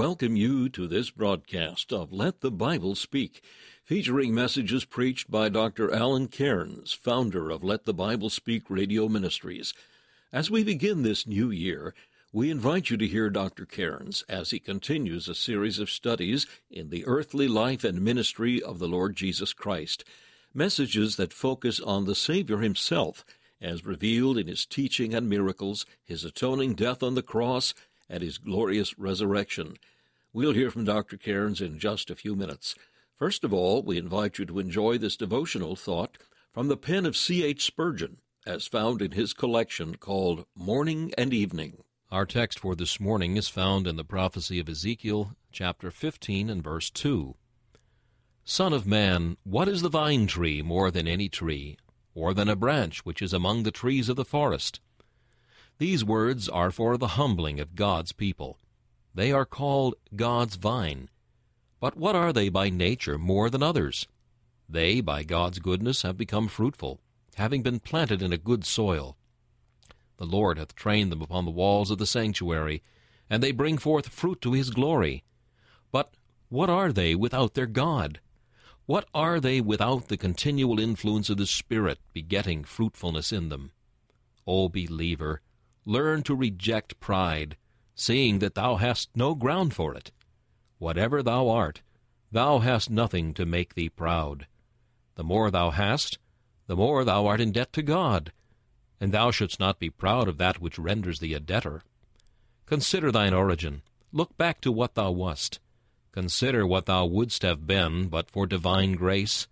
Welcome 0.00 0.34
you 0.34 0.66
to 0.66 0.88
this 0.88 1.10
broadcast 1.10 1.92
of 1.92 2.10
Let 2.10 2.40
the 2.40 2.50
Bible 2.50 2.94
Speak, 2.94 3.44
featuring 3.84 4.34
messages 4.34 4.86
preached 4.86 5.30
by 5.30 5.50
Dr. 5.50 5.92
Alan 5.92 6.26
Cairns, 6.26 6.94
founder 6.94 7.50
of 7.50 7.62
Let 7.62 7.84
the 7.84 7.92
Bible 7.92 8.30
Speak 8.30 8.70
Radio 8.70 9.10
Ministries. 9.10 9.74
As 10.32 10.50
we 10.50 10.64
begin 10.64 11.02
this 11.02 11.26
new 11.26 11.50
year, 11.50 11.94
we 12.32 12.50
invite 12.50 12.88
you 12.88 12.96
to 12.96 13.06
hear 13.06 13.28
Dr. 13.28 13.66
Cairns 13.66 14.24
as 14.26 14.52
he 14.52 14.58
continues 14.58 15.28
a 15.28 15.34
series 15.34 15.78
of 15.78 15.90
studies 15.90 16.46
in 16.70 16.88
the 16.88 17.04
earthly 17.04 17.46
life 17.46 17.84
and 17.84 18.00
ministry 18.00 18.62
of 18.62 18.78
the 18.78 18.88
Lord 18.88 19.16
Jesus 19.16 19.52
Christ, 19.52 20.02
messages 20.54 21.16
that 21.16 21.34
focus 21.34 21.78
on 21.78 22.06
the 22.06 22.14
Savior 22.14 22.60
himself 22.60 23.22
as 23.60 23.84
revealed 23.84 24.38
in 24.38 24.46
his 24.46 24.64
teaching 24.64 25.12
and 25.12 25.28
miracles, 25.28 25.84
his 26.02 26.24
atoning 26.24 26.72
death 26.72 27.02
on 27.02 27.14
the 27.14 27.22
cross, 27.22 27.74
and 28.10 28.22
his 28.22 28.36
glorious 28.36 28.98
resurrection. 28.98 29.76
We'll 30.32 30.52
hear 30.52 30.70
from 30.70 30.84
Dr. 30.84 31.16
Cairns 31.16 31.60
in 31.60 31.78
just 31.78 32.10
a 32.10 32.16
few 32.16 32.36
minutes. 32.36 32.74
First 33.16 33.44
of 33.44 33.54
all, 33.54 33.82
we 33.82 33.96
invite 33.96 34.38
you 34.38 34.44
to 34.46 34.58
enjoy 34.58 34.98
this 34.98 35.16
devotional 35.16 35.76
thought 35.76 36.18
from 36.52 36.68
the 36.68 36.76
pen 36.76 37.06
of 37.06 37.16
C.H. 37.16 37.64
Spurgeon, 37.64 38.18
as 38.46 38.66
found 38.66 39.00
in 39.00 39.12
his 39.12 39.32
collection 39.32 39.94
called 39.94 40.44
Morning 40.56 41.12
and 41.16 41.32
Evening. 41.32 41.84
Our 42.10 42.26
text 42.26 42.58
for 42.58 42.74
this 42.74 42.98
morning 42.98 43.36
is 43.36 43.48
found 43.48 43.86
in 43.86 43.94
the 43.94 44.04
prophecy 44.04 44.58
of 44.58 44.68
Ezekiel, 44.68 45.36
chapter 45.52 45.92
15 45.92 46.50
and 46.50 46.62
verse 46.62 46.90
2. 46.90 47.36
Son 48.44 48.72
of 48.72 48.86
man, 48.86 49.36
what 49.44 49.68
is 49.68 49.82
the 49.82 49.88
vine 49.88 50.26
tree 50.26 50.60
more 50.60 50.90
than 50.90 51.06
any 51.06 51.28
tree, 51.28 51.76
or 52.14 52.34
than 52.34 52.48
a 52.48 52.56
branch 52.56 53.04
which 53.04 53.22
is 53.22 53.32
among 53.32 53.62
the 53.62 53.70
trees 53.70 54.08
of 54.08 54.16
the 54.16 54.24
forest? 54.24 54.80
These 55.80 56.04
words 56.04 56.46
are 56.46 56.70
for 56.70 56.98
the 56.98 57.16
humbling 57.16 57.58
of 57.58 57.74
God's 57.74 58.12
people. 58.12 58.58
They 59.14 59.32
are 59.32 59.46
called 59.46 59.94
God's 60.14 60.56
vine. 60.56 61.08
But 61.80 61.96
what 61.96 62.14
are 62.14 62.34
they 62.34 62.50
by 62.50 62.68
nature 62.68 63.16
more 63.16 63.48
than 63.48 63.62
others? 63.62 64.06
They, 64.68 65.00
by 65.00 65.22
God's 65.22 65.58
goodness, 65.58 66.02
have 66.02 66.18
become 66.18 66.48
fruitful, 66.48 67.00
having 67.36 67.62
been 67.62 67.80
planted 67.80 68.20
in 68.20 68.30
a 68.30 68.36
good 68.36 68.66
soil. 68.66 69.16
The 70.18 70.26
Lord 70.26 70.58
hath 70.58 70.74
trained 70.74 71.10
them 71.10 71.22
upon 71.22 71.46
the 71.46 71.50
walls 71.50 71.90
of 71.90 71.96
the 71.96 72.04
sanctuary, 72.04 72.82
and 73.30 73.42
they 73.42 73.50
bring 73.50 73.78
forth 73.78 74.10
fruit 74.10 74.42
to 74.42 74.52
his 74.52 74.68
glory. 74.68 75.24
But 75.90 76.12
what 76.50 76.68
are 76.68 76.92
they 76.92 77.14
without 77.14 77.54
their 77.54 77.64
God? 77.64 78.20
What 78.84 79.08
are 79.14 79.40
they 79.40 79.62
without 79.62 80.08
the 80.08 80.18
continual 80.18 80.78
influence 80.78 81.30
of 81.30 81.38
the 81.38 81.46
Spirit 81.46 82.00
begetting 82.12 82.64
fruitfulness 82.64 83.32
in 83.32 83.48
them? 83.48 83.70
O 84.46 84.68
believer, 84.68 85.40
Learn 85.84 86.22
to 86.24 86.34
reject 86.34 87.00
pride, 87.00 87.56
seeing 87.94 88.38
that 88.40 88.54
thou 88.54 88.76
hast 88.76 89.10
no 89.14 89.34
ground 89.34 89.74
for 89.74 89.94
it. 89.94 90.12
Whatever 90.78 91.22
thou 91.22 91.48
art, 91.48 91.82
thou 92.32 92.58
hast 92.58 92.90
nothing 92.90 93.34
to 93.34 93.44
make 93.44 93.74
thee 93.74 93.88
proud. 93.88 94.46
The 95.16 95.24
more 95.24 95.50
thou 95.50 95.70
hast, 95.70 96.18
the 96.66 96.76
more 96.76 97.04
thou 97.04 97.26
art 97.26 97.40
in 97.40 97.52
debt 97.52 97.72
to 97.74 97.82
God, 97.82 98.32
and 99.00 99.12
thou 99.12 99.30
shouldst 99.30 99.58
not 99.58 99.78
be 99.78 99.90
proud 99.90 100.28
of 100.28 100.38
that 100.38 100.60
which 100.60 100.78
renders 100.78 101.18
thee 101.18 101.34
a 101.34 101.40
debtor. 101.40 101.82
Consider 102.66 103.10
thine 103.10 103.34
origin, 103.34 103.82
look 104.12 104.36
back 104.36 104.60
to 104.60 104.70
what 104.70 104.94
thou 104.94 105.10
wast. 105.10 105.58
Consider 106.12 106.66
what 106.66 106.86
thou 106.86 107.06
wouldst 107.06 107.42
have 107.42 107.66
been 107.66 108.08
but 108.08 108.30
for 108.30 108.46
divine 108.46 108.92
grace. 108.92 109.46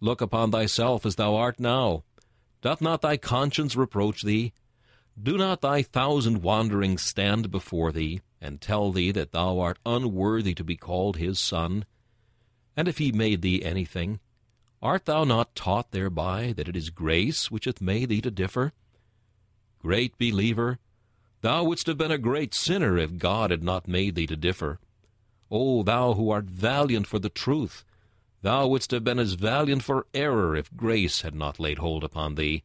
Look 0.00 0.20
upon 0.20 0.50
thyself 0.50 1.06
as 1.06 1.16
thou 1.16 1.36
art 1.36 1.60
now. 1.60 2.04
Doth 2.60 2.80
not 2.80 3.02
thy 3.02 3.16
conscience 3.16 3.76
reproach 3.76 4.22
thee? 4.22 4.52
Do 5.20 5.38
not 5.38 5.62
thy 5.62 5.82
thousand 5.82 6.42
wanderings 6.42 7.02
stand 7.02 7.50
before 7.50 7.90
thee, 7.90 8.20
and 8.40 8.60
tell 8.60 8.92
thee 8.92 9.12
that 9.12 9.32
thou 9.32 9.58
art 9.58 9.78
unworthy 9.86 10.54
to 10.54 10.62
be 10.62 10.76
called 10.76 11.16
his 11.16 11.40
son? 11.40 11.86
And 12.76 12.86
if 12.86 12.98
he 12.98 13.12
made 13.12 13.40
thee 13.40 13.64
anything, 13.64 14.20
art 14.82 15.06
thou 15.06 15.24
not 15.24 15.54
taught 15.54 15.90
thereby 15.90 16.52
that 16.52 16.68
it 16.68 16.76
is 16.76 16.90
grace 16.90 17.50
which 17.50 17.64
hath 17.64 17.80
made 17.80 18.10
thee 18.10 18.20
to 18.20 18.30
differ? 18.30 18.72
Great 19.78 20.18
believer, 20.18 20.78
thou 21.40 21.64
wouldst 21.64 21.86
have 21.86 21.96
been 21.96 22.10
a 22.10 22.18
great 22.18 22.52
sinner 22.54 22.98
if 22.98 23.16
God 23.16 23.50
had 23.50 23.62
not 23.62 23.88
made 23.88 24.16
thee 24.16 24.26
to 24.26 24.36
differ. 24.36 24.78
O 25.50 25.82
thou 25.82 26.12
who 26.12 26.30
art 26.30 26.44
valiant 26.44 27.06
for 27.06 27.18
the 27.18 27.30
truth, 27.30 27.84
thou 28.42 28.66
wouldst 28.66 28.90
have 28.90 29.04
been 29.04 29.18
as 29.18 29.32
valiant 29.32 29.82
for 29.82 30.06
error 30.12 30.54
if 30.54 30.76
grace 30.76 31.22
had 31.22 31.34
not 31.34 31.58
laid 31.58 31.78
hold 31.78 32.04
upon 32.04 32.34
thee. 32.34 32.64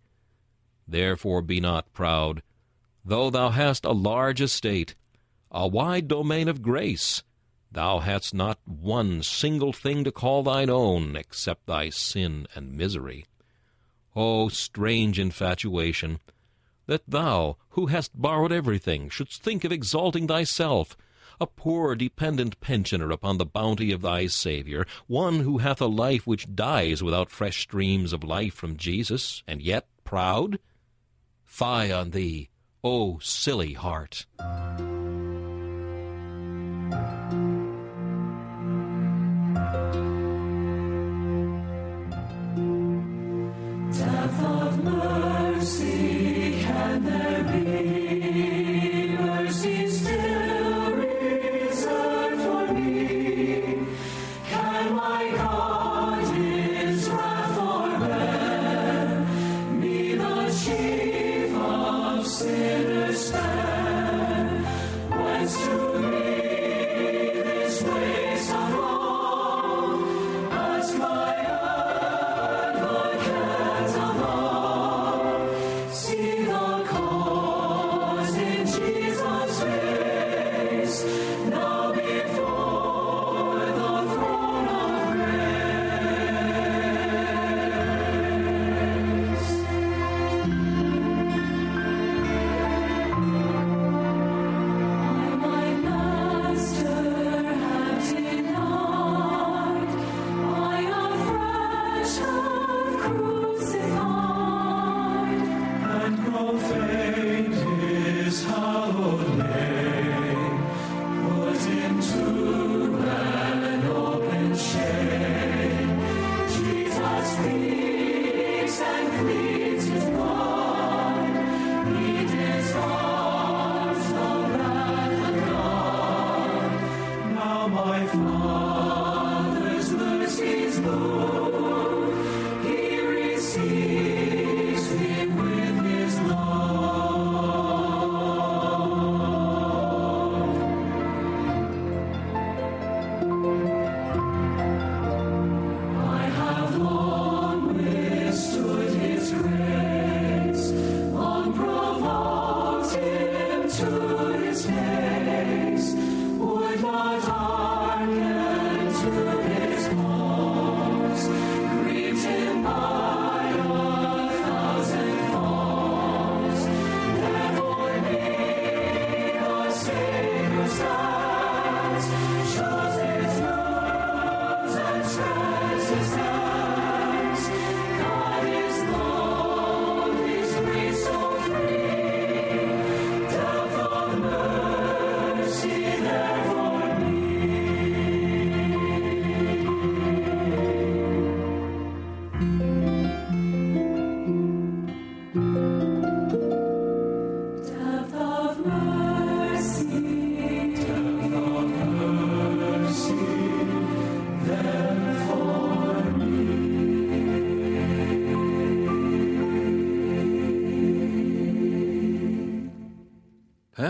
Therefore 0.91 1.41
be 1.41 1.61
not 1.61 1.93
proud, 1.93 2.43
though 3.05 3.29
thou 3.29 3.51
hast 3.51 3.85
a 3.85 3.93
large 3.93 4.41
estate, 4.41 4.93
a 5.49 5.65
wide 5.65 6.09
domain 6.09 6.49
of 6.49 6.61
grace. 6.61 7.23
Thou 7.71 7.99
hast 7.99 8.33
not 8.33 8.59
one 8.65 9.23
single 9.23 9.71
thing 9.71 10.03
to 10.03 10.11
call 10.11 10.43
thine 10.43 10.69
own, 10.69 11.15
except 11.15 11.65
thy 11.65 11.89
sin 11.91 12.45
and 12.55 12.73
misery. 12.73 13.25
O 14.17 14.49
strange 14.49 15.17
infatuation, 15.17 16.19
that 16.87 17.03
thou, 17.07 17.55
who 17.69 17.85
hast 17.85 18.21
borrowed 18.21 18.51
everything, 18.51 19.07
shouldst 19.07 19.41
think 19.41 19.63
of 19.63 19.71
exalting 19.71 20.27
thyself, 20.27 20.97
a 21.39 21.47
poor 21.47 21.95
dependent 21.95 22.59
pensioner 22.59 23.11
upon 23.11 23.37
the 23.37 23.45
bounty 23.45 23.93
of 23.93 24.01
thy 24.01 24.27
Saviour, 24.27 24.85
one 25.07 25.39
who 25.39 25.59
hath 25.59 25.79
a 25.79 25.85
life 25.85 26.27
which 26.27 26.53
dies 26.53 27.01
without 27.01 27.31
fresh 27.31 27.61
streams 27.61 28.11
of 28.11 28.25
life 28.25 28.53
from 28.53 28.75
Jesus, 28.75 29.41
and 29.47 29.61
yet 29.61 29.87
proud? 30.03 30.59
Fie 31.51 31.91
on 31.91 32.11
thee, 32.11 32.47
O 32.81 33.19
silly 33.19 33.73
heart! 33.73 34.25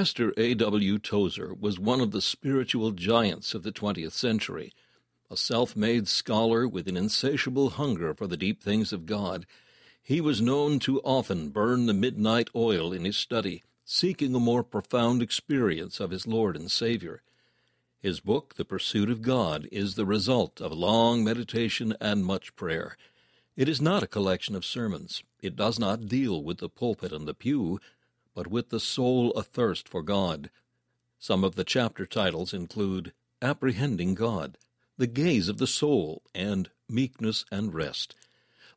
Pastor 0.01 0.33
A.W. 0.35 0.97
Tozer 0.97 1.53
was 1.53 1.77
one 1.77 2.01
of 2.01 2.09
the 2.09 2.23
spiritual 2.23 2.89
giants 2.89 3.53
of 3.53 3.61
the 3.61 3.71
20th 3.71 4.13
century. 4.13 4.73
A 5.29 5.37
self 5.37 5.75
made 5.75 6.07
scholar 6.07 6.67
with 6.67 6.87
an 6.87 6.97
insatiable 6.97 7.69
hunger 7.69 8.15
for 8.15 8.25
the 8.25 8.35
deep 8.35 8.63
things 8.63 8.91
of 8.91 9.05
God, 9.05 9.45
he 10.01 10.19
was 10.19 10.41
known 10.41 10.79
to 10.79 11.01
often 11.01 11.49
burn 11.49 11.85
the 11.85 11.93
midnight 11.93 12.49
oil 12.55 12.91
in 12.91 13.05
his 13.05 13.15
study, 13.15 13.61
seeking 13.85 14.33
a 14.33 14.39
more 14.39 14.63
profound 14.63 15.21
experience 15.21 15.99
of 15.99 16.09
his 16.09 16.25
Lord 16.25 16.55
and 16.55 16.71
Savior. 16.71 17.21
His 17.99 18.19
book, 18.19 18.55
The 18.55 18.65
Pursuit 18.65 19.11
of 19.11 19.21
God, 19.21 19.69
is 19.71 19.93
the 19.93 20.05
result 20.07 20.59
of 20.59 20.71
long 20.71 21.23
meditation 21.23 21.95
and 22.01 22.25
much 22.25 22.55
prayer. 22.55 22.97
It 23.55 23.69
is 23.69 23.79
not 23.79 24.01
a 24.01 24.07
collection 24.07 24.55
of 24.55 24.65
sermons. 24.65 25.21
It 25.43 25.55
does 25.55 25.77
not 25.77 26.07
deal 26.07 26.43
with 26.43 26.57
the 26.57 26.69
pulpit 26.69 27.13
and 27.13 27.27
the 27.27 27.35
pew, 27.35 27.79
but 28.33 28.47
with 28.47 28.69
the 28.69 28.79
soul 28.79 29.33
athirst 29.35 29.87
for 29.87 30.01
God. 30.01 30.49
Some 31.19 31.43
of 31.43 31.55
the 31.55 31.63
chapter 31.63 32.05
titles 32.05 32.53
include 32.53 33.13
Apprehending 33.41 34.15
God, 34.15 34.57
The 34.97 35.07
Gaze 35.07 35.49
of 35.49 35.57
the 35.57 35.67
Soul, 35.67 36.21
and 36.33 36.69
Meekness 36.89 37.43
and 37.51 37.73
Rest. 37.73 38.15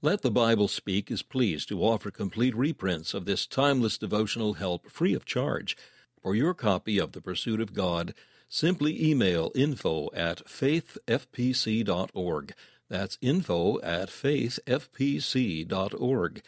Let 0.03 0.23
the 0.23 0.31
Bible 0.31 0.69
Speak 0.69 1.11
is 1.11 1.23
pleased 1.23 1.69
to 1.71 1.83
offer 1.83 2.11
complete 2.11 2.55
reprints 2.55 3.15
of 3.15 3.25
this 3.25 3.47
timeless 3.47 3.97
devotional 3.97 4.55
help 4.55 4.91
free 4.91 5.15
of 5.15 5.25
charge. 5.25 5.77
For 6.21 6.35
your 6.35 6.53
copy 6.53 6.99
of 6.99 7.13
The 7.13 7.23
Pursuit 7.23 7.61
of 7.61 7.73
God, 7.73 8.13
simply 8.49 9.03
email 9.03 9.51
info 9.55 10.11
at 10.15 10.45
faithfpc.org. 10.47 12.55
That's 12.89 13.19
info 13.23 13.81
at 13.81 14.11
faithfpc.org. 14.11 16.43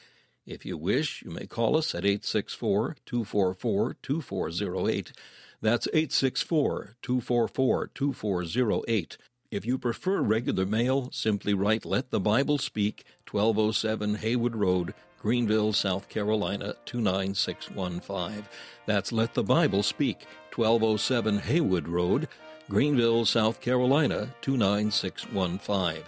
If 0.47 0.65
you 0.65 0.79
wish, 0.79 1.23
you 1.23 1.31
may 1.33 1.47
call 1.47 1.77
us 1.77 1.95
at 1.95 2.05
864 2.05 2.97
244 3.05 3.97
2408. 4.01 5.13
That's 5.61 5.89
864 5.89 6.97
244 7.03 7.89
2408. 7.89 9.19
If 9.51 9.67
you 9.67 9.79
prefer 9.79 10.21
regular 10.21 10.65
mail, 10.65 11.09
simply 11.13 11.53
write 11.53 11.85
Let 11.85 12.11
the 12.11 12.21
Bible 12.21 12.59
Speak, 12.59 13.05
1207 13.29 14.17
Haywood 14.17 14.55
Road, 14.55 14.95
Greenville, 15.21 15.73
South 15.73 16.09
Carolina 16.09 16.77
29615. 16.85 18.45
That's 18.87 19.11
Let 19.11 19.35
the 19.35 19.43
Bible 19.43 19.83
Speak, 19.83 20.27
1207 20.55 21.39
Haywood 21.41 21.89
Road, 21.89 22.29
Greenville, 22.69 23.25
South 23.25 23.61
Carolina 23.61 24.35
29615. 24.43 26.05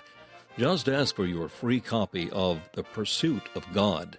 Just 0.59 0.89
ask 0.89 1.15
for 1.15 1.27
your 1.27 1.49
free 1.49 1.81
copy 1.81 2.31
of 2.31 2.61
The 2.73 2.83
Pursuit 2.83 3.43
of 3.55 3.65
God. 3.73 4.19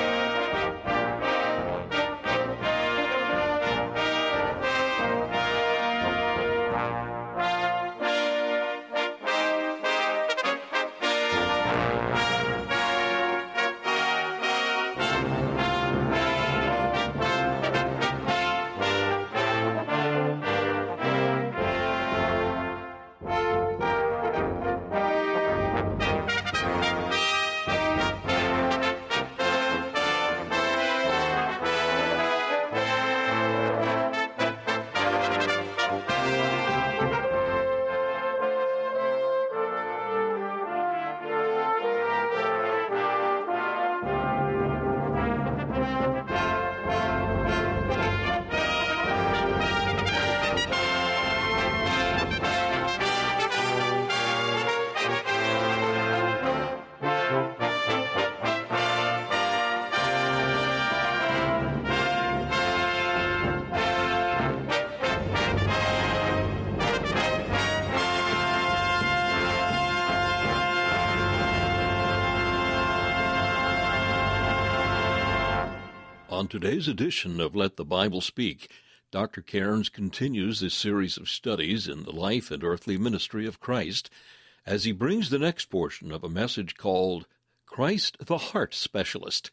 On 76.31 76.47
today's 76.47 76.87
edition 76.87 77.41
of 77.41 77.57
Let 77.57 77.75
the 77.75 77.83
Bible 77.83 78.21
Speak, 78.21 78.71
Dr. 79.11 79.41
Cairns 79.41 79.89
continues 79.89 80.61
this 80.61 80.73
series 80.73 81.17
of 81.17 81.27
studies 81.27 81.89
in 81.89 82.03
the 82.03 82.13
life 82.13 82.51
and 82.51 82.63
earthly 82.63 82.97
ministry 82.97 83.45
of 83.45 83.59
Christ 83.59 84.09
as 84.65 84.85
he 84.85 84.93
brings 84.93 85.29
the 85.29 85.37
next 85.37 85.65
portion 85.65 86.09
of 86.09 86.23
a 86.23 86.29
message 86.29 86.77
called 86.77 87.27
Christ 87.65 88.15
the 88.25 88.37
Heart 88.37 88.73
Specialist. 88.73 89.51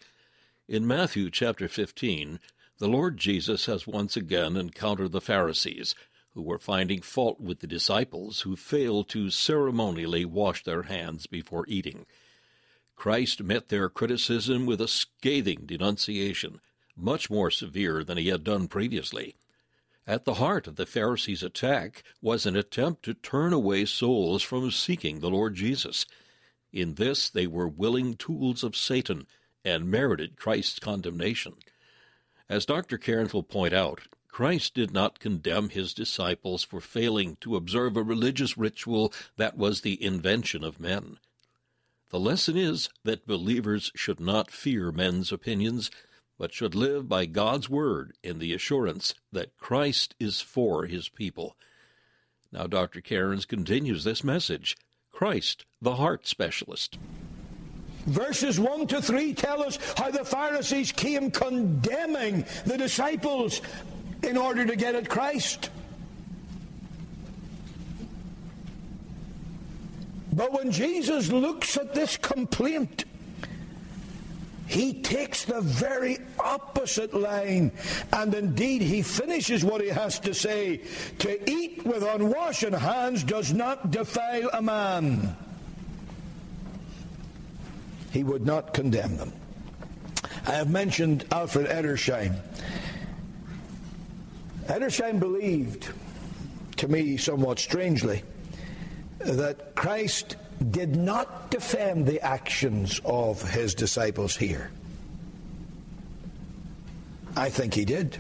In 0.69 0.87
Matthew 0.87 1.33
chapter 1.33 1.67
15, 1.67 2.39
the 2.79 2.89
Lord 2.89 3.17
Jesus 3.17 3.67
has 3.67 3.89
once 3.89 4.17
again 4.17 4.57
encountered 4.57 5.11
the 5.11 5.21
Pharisees, 5.21 5.97
who 6.35 6.43
were 6.43 6.61
finding 6.61 7.03
fault 7.03 7.41
with 7.41 7.59
the 7.59 7.67
disciples 7.67 8.43
who 8.43 8.55
failed 8.55 9.09
to 9.09 9.31
ceremonially 9.31 10.25
wash 10.25 10.63
their 10.63 10.85
hands 10.85 11.27
before 11.27 11.65
eating. 11.67 12.07
Christ 12.95 13.43
met 13.43 13.69
their 13.69 13.89
criticism 13.89 14.65
with 14.65 14.81
a 14.81 14.87
scathing 14.87 15.65
denunciation, 15.67 16.61
much 16.99 17.31
more 17.31 17.51
severe 17.51 18.03
than 18.05 18.19
he 18.19 18.29
had 18.29 18.45
done 18.45 18.69
previously. 18.69 19.37
At 20.07 20.25
the 20.25 20.35
heart 20.35 20.67
of 20.67 20.77
the 20.77 20.87
Pharisees' 20.87 21.43
attack 21.43 22.03
was 22.23 22.47
an 22.47 22.57
attempt 22.57 23.03
to 23.05 23.15
turn 23.15 23.53
away 23.53 23.85
souls 23.85 24.43
from 24.43 24.71
seeking 24.71 25.21
the 25.21 25.31
Lord 25.31 25.55
Jesus. 25.55 26.07
In 26.73 26.95
this, 26.95 27.29
they 27.29 27.47
were 27.47 27.69
willing 27.69 28.15
tools 28.15 28.65
of 28.65 28.77
Satan 28.77 29.27
and 29.65 29.91
merited 29.91 30.37
Christ's 30.37 30.79
condemnation. 30.79 31.55
As 32.49 32.65
Dr. 32.65 32.97
Cairns 32.97 33.35
will 33.35 33.43
point 33.43 33.75
out, 33.75 34.01
Christ 34.29 34.75
did 34.75 34.93
not 34.93 35.19
condemn 35.19 35.69
his 35.69 35.93
disciples 35.93 36.63
for 36.63 36.81
failing 36.81 37.37
to 37.41 37.57
observe 37.57 37.97
a 37.97 38.03
religious 38.03 38.57
ritual 38.57 39.13
that 39.37 39.59
was 39.59 39.81
the 39.81 40.03
invention 40.03 40.65
of 40.65 40.81
men. 40.81 41.19
The 42.11 42.21
lesson 42.21 42.57
is 42.57 42.89
that 43.05 43.27
believers 43.27 43.93
should 43.95 44.21
not 44.21 44.51
fear 44.51 44.91
men's 44.91 45.33
opinions, 45.33 45.91
but 46.39 46.55
should 46.55 46.75
live 46.75 47.09
by 47.09 47.27
God's 47.27 47.69
word 47.69 48.13
in 48.23 48.39
the 48.39 48.55
assurance 48.55 49.15
that 49.33 49.59
Christ 49.59 50.15
is 50.21 50.41
for 50.41 50.87
his 50.87 51.09
people. 51.09 51.57
Now, 52.53 52.67
Dr. 52.67 53.01
Cairns 53.01 53.45
continues 53.45 54.05
this 54.05 54.25
message 54.25 54.77
Christ, 55.11 55.67
the 55.83 55.97
heart 55.97 56.27
specialist. 56.27 56.97
Verses 58.07 58.59
1 58.59 58.87
to 58.87 59.03
3 59.03 59.35
tell 59.35 59.63
us 59.63 59.79
how 59.99 60.11
the 60.11 60.25
Pharisees 60.25 60.93
came 60.93 61.31
condemning 61.31 62.47
the 62.65 62.79
disciples 62.79 63.61
in 64.23 64.37
order 64.37 64.65
to 64.65 64.77
get 64.77 64.95
at 64.95 65.09
Christ. 65.09 65.71
But 70.33 70.53
when 70.53 70.71
Jesus 70.71 71.33
looks 71.33 71.77
at 71.77 71.95
this 71.95 72.17
complaint, 72.17 73.05
he 74.69 74.93
takes 74.93 75.45
the 75.45 75.63
very 75.63 76.19
opposite 76.39 77.15
line. 77.15 77.73
And 78.13 78.35
indeed, 78.35 78.83
he 78.83 79.01
finishes 79.01 79.65
what 79.65 79.81
he 79.81 79.89
has 79.89 80.21
to 80.21 80.35
say 80.35 80.83
To 81.21 81.51
eat 81.51 81.85
with 81.87 82.03
unwashed 82.03 82.69
hands 82.69 83.25
does 83.25 83.53
not 83.53 83.91
defile 83.91 84.51
a 84.53 84.61
man. 84.61 85.35
He 88.13 88.23
would 88.23 88.45
not 88.45 88.75
condemn 88.75 89.17
them. 89.17 89.33
I 90.47 90.53
have 90.53 90.71
mentioned 90.71 91.25
Alfred 91.33 91.67
Edersheim. 91.67 92.39
Edersheim 94.67 95.19
believed, 95.19 95.89
to 96.77 96.89
me 96.89 97.17
somewhat 97.17 97.59
strangely, 97.59 98.23
that 99.21 99.75
Christ 99.75 100.37
did 100.71 100.97
not 100.97 101.51
defend 101.51 102.07
the 102.07 102.21
actions 102.21 103.01
of 103.05 103.43
his 103.49 103.75
disciples 103.75 104.37
here. 104.37 104.71
I 107.37 107.51
think 107.51 107.75
he 107.75 107.85
did. 107.85 108.19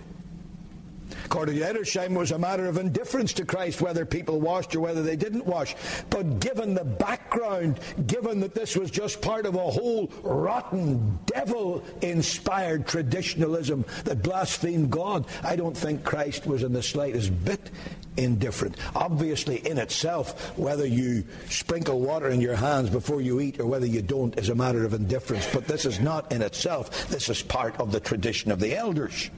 According 1.29 1.57
to 1.57 1.61
Edersheim, 1.61 2.15
was 2.15 2.31
a 2.31 2.39
matter 2.39 2.65
of 2.65 2.79
indifference 2.79 3.35
to 3.35 3.45
Christ 3.45 3.83
whether 3.83 4.07
people 4.07 4.41
washed 4.41 4.75
or 4.75 4.81
whether 4.81 5.03
they 5.03 5.15
didn't 5.15 5.45
wash. 5.45 5.77
But 6.09 6.41
given 6.41 6.73
the 6.73 6.87
background, 6.87 7.81
given 8.07 8.41
that 8.41 8.55
this 8.55 8.75
was 8.75 8.91
just 8.91 9.21
part 9.21 9.45
of 9.45 9.55
a 9.55 9.59
whole 9.59 10.11
rotten, 10.23 11.19
devil 11.27 11.85
inspired 12.01 12.87
traditionalism 12.87 13.85
that 14.05 14.23
blasphemed 14.23 14.91
God, 14.91 15.27
I 15.43 15.55
don't 15.55 15.77
think 15.77 16.03
Christ 16.03 16.47
was 16.47 16.63
in 16.63 16.73
the 16.73 16.83
slightest 16.83 17.45
bit 17.45 17.71
indifferent. 18.17 18.79
Obviously, 18.95 19.59
in 19.69 19.77
itself, 19.77 20.57
whether 20.57 20.87
you 20.87 21.25
sprinkle 21.51 22.01
water 22.01 22.31
in 22.31 22.41
your 22.41 22.57
hands 22.57 22.89
before 22.89 23.21
you 23.21 23.39
eat 23.41 23.61
or 23.61 23.67
whether 23.67 23.85
you 23.85 24.01
don't 24.01 24.39
is 24.39 24.49
a 24.49 24.55
matter 24.55 24.83
of 24.83 24.95
indifference. 24.95 25.47
But 25.53 25.67
this 25.67 25.85
is 25.85 26.01
not 26.01 26.33
in 26.33 26.41
itself, 26.41 27.07
this 27.09 27.29
is 27.29 27.43
part 27.43 27.79
of 27.79 27.93
the 27.93 28.01
tradition 28.01 28.51
of 28.51 28.61
the 28.61 28.75
elders. 28.75 29.29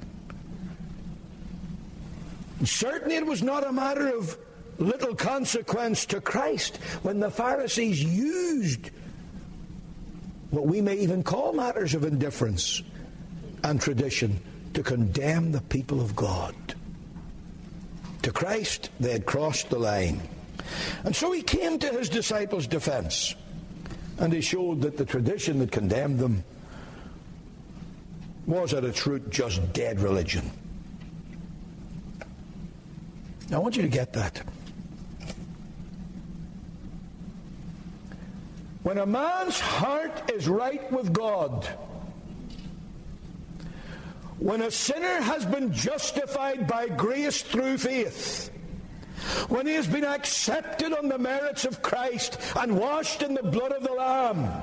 Certainly, 2.65 3.17
it 3.17 3.27
was 3.27 3.43
not 3.43 3.67
a 3.67 3.73
matter 3.73 4.15
of 4.15 4.37
little 4.79 5.15
consequence 5.15 6.07
to 6.07 6.21
Christ 6.21 6.79
when 7.03 7.21
the 7.21 7.31
Pharisees 7.31 8.03
used 8.03 8.91
what 10.51 10.67
we 10.67 10.81
may 10.81 10.97
even 10.97 11.23
call 11.23 11.53
matters 11.53 11.95
of 11.95 12.05
indifference 12.05 12.83
and 13.63 13.81
tradition 13.81 14.41
to 14.75 14.83
condemn 14.83 15.53
the 15.53 15.61
people 15.63 16.01
of 16.01 16.17
God. 16.17 16.55
To 18.23 18.33
Christ, 18.33 18.91
they 19.01 19.13
had 19.13 19.27
crossed 19.27 19.71
the 19.71 19.79
line. 19.79 20.21
And 21.05 21.15
so 21.15 21.33
he 21.33 21.43
came 21.43 21.79
to 21.79 21.89
his 21.89 22.09
disciples' 22.09 22.67
defense, 22.67 23.35
and 24.19 24.33
he 24.33 24.41
showed 24.41 24.83
that 24.83 24.97
the 24.97 25.05
tradition 25.05 25.59
that 25.61 25.73
condemned 25.73 26.19
them 26.19 26.45
was 28.47 28.75
at 28.75 28.85
its 28.85 29.07
root 29.07 29.31
just 29.31 29.73
dead 29.73 30.01
religion. 30.01 30.51
Now, 33.51 33.57
I 33.57 33.61
want 33.61 33.77
you 33.77 33.83
to 33.83 33.89
get 33.89 34.13
that. 34.13 34.43
When 38.85 38.99
a 38.99 39.07
man's 39.07 39.59
heart 39.59 40.31
is 40.33 40.49
right 40.49 40.91
with 40.93 41.13
God, 41.13 41.67
when 44.39 44.63
a 44.63 44.71
sinner 44.71 45.21
has 45.21 45.45
been 45.45 45.73
justified 45.73 46.67
by 46.67 46.89
grace 46.89 47.43
through 47.43 47.79
faith, 47.79 48.51
when 49.49 49.67
he 49.67 49.75
has 49.75 49.87
been 49.87 50.05
accepted 50.05 50.93
on 50.93 51.09
the 51.09 51.19
merits 51.19 51.65
of 51.65 51.83
Christ 51.83 52.39
and 52.57 52.79
washed 52.79 53.23
in 53.23 53.35
the 53.35 53.43
blood 53.43 53.73
of 53.73 53.83
the 53.83 53.93
Lamb, 53.93 54.63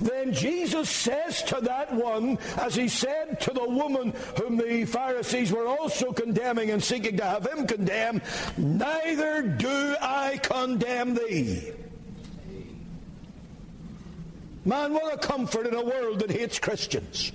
then 0.00 0.32
Jesus 0.32 0.88
says 0.88 1.42
to 1.44 1.60
that 1.62 1.92
one, 1.92 2.38
as 2.58 2.74
he 2.74 2.88
said 2.88 3.40
to 3.40 3.52
the 3.52 3.68
woman 3.68 4.12
whom 4.36 4.56
the 4.56 4.84
Pharisees 4.84 5.52
were 5.52 5.66
also 5.66 6.12
condemning 6.12 6.70
and 6.70 6.82
seeking 6.82 7.16
to 7.16 7.24
have 7.24 7.46
him 7.46 7.66
condemn, 7.66 8.22
Neither 8.56 9.42
do 9.42 9.96
I 10.00 10.38
condemn 10.42 11.14
thee. 11.14 11.72
Man, 14.64 14.92
what 14.92 15.14
a 15.14 15.16
comfort 15.16 15.66
in 15.66 15.74
a 15.74 15.82
world 15.82 16.20
that 16.20 16.30
hates 16.30 16.58
Christians. 16.58 17.32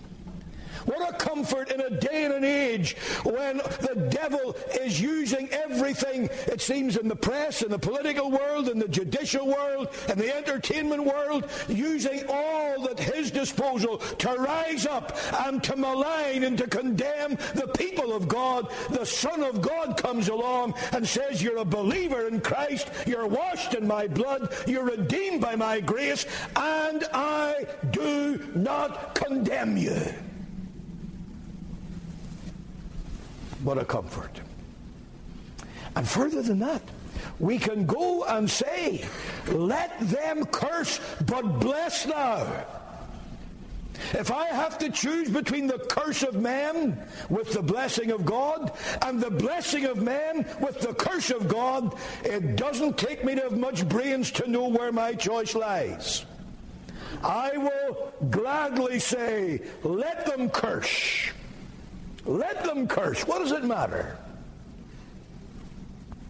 What 0.86 1.13
a 1.13 1.18
comfort 1.18 1.72
in 1.72 1.82
a 1.82 1.90
day 1.90 2.25
and 2.25 2.34
an 2.34 2.44
age 2.44 2.96
when 3.24 3.58
the 3.58 4.08
devil 4.10 4.56
is 4.82 5.00
using 5.00 5.50
everything, 5.52 6.30
it 6.48 6.62
seems, 6.62 6.98
in 6.98 7.08
the 7.08 7.16
press, 7.16 7.62
in 7.62 7.72
the 7.72 7.80
political 7.80 8.32
world, 8.32 8.70
in 8.70 8.80
the 8.80 8.88
judicial 8.88 9.48
world, 9.48 9.90
in 10.10 10.18
the 10.18 10.36
entertainment 10.36 11.04
world, 11.04 11.50
using 11.68 12.24
all 12.30 12.90
at 12.90 13.00
his 13.00 13.32
disposal 13.32 13.98
to 13.98 14.30
rise 14.34 14.86
up 14.86 15.18
and 15.46 15.63
to 15.63 15.75
malign 15.75 16.44
and 16.44 16.58
to 16.58 16.68
condemn 16.68 17.38
the 17.56 17.72
people 17.78 18.13
of 18.13 18.28
God. 18.28 18.68
The 18.90 19.06
Son 19.06 19.44
of 19.44 19.62
God 19.62 19.98
comes 19.98 20.30
along 20.30 20.75
and 20.92 21.08
says, 21.08 21.42
You're 21.42 21.58
a 21.58 21.66
believer 21.66 22.28
in 22.28 22.42
Christ, 22.42 22.90
you're 23.06 23.28
washed 23.28 23.74
in 23.74 23.88
my 23.88 24.08
blood, 24.08 24.54
you're 24.68 24.86
redeemed 24.86 25.42
by 25.42 25.56
my 25.56 25.80
grace, 25.80 26.25
and 26.56 27.04
I 27.13 27.66
do 27.92 28.40
not 28.56 29.16
condemn 29.16 29.78
you. 29.78 30.13
What 33.63 33.77
a 33.77 33.86
comfort. 33.86 34.41
And 35.96 36.08
further 36.08 36.41
than 36.41 36.60
that, 36.60 36.82
we 37.39 37.58
can 37.58 37.86
go 37.86 38.25
and 38.25 38.50
say, 38.50 39.05
Let 39.48 40.00
them 40.01 40.46
curse, 40.46 41.00
but 41.25 41.60
bless 41.60 42.05
thou. 42.05 42.65
If 44.13 44.32
I 44.32 44.48
have 44.48 44.77
to 44.79 44.89
choose 44.89 45.29
between 45.29 45.67
the 45.67 45.79
curse 45.79 46.24
of 46.24 46.36
man 46.36 47.00
with 47.29 47.53
the 47.53 47.62
blessing 47.62 48.12
of 48.12 48.25
God 48.25 48.72
and 49.03 49.22
the 49.22 49.32
blessing 49.32 49.86
of 49.86 50.01
man 50.01 50.46
with 50.60 50.79
the 50.82 50.93
curse 50.93 51.29
of 51.29 51.48
God, 51.48 51.96
it 52.24 52.55
doesn't 52.55 52.98
take 52.98 53.24
me 53.24 53.36
to 53.36 53.41
have 53.41 53.58
much 53.58 53.88
brains 53.88 54.32
to 54.32 54.50
know 54.50 54.67
where 54.67 54.91
my 54.91 55.13
choice 55.13 55.55
lies. 55.55 56.25
I 57.24 57.58
will 57.58 58.13
gladly 58.29 59.00
say, 59.00 59.62
let 59.84 60.25
them 60.25 60.50
curse. 60.50 61.32
Let 62.25 62.63
them 62.63 62.88
curse. 62.88 63.27
What 63.27 63.39
does 63.39 63.51
it 63.51 63.63
matter? 63.63 64.18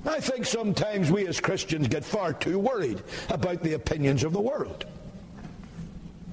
I 0.05 0.19
think 0.19 0.45
sometimes 0.45 1.11
we 1.11 1.27
as 1.27 1.39
Christians 1.39 1.87
get 1.87 2.03
far 2.03 2.33
too 2.33 2.59
worried 2.59 3.01
about 3.29 3.63
the 3.63 3.73
opinions 3.73 4.23
of 4.23 4.33
the 4.33 4.41
world. 4.41 4.85